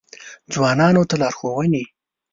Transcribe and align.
ځوانانو 0.53 1.01
ته 1.09 1.15
لارښوونې: 1.21 1.83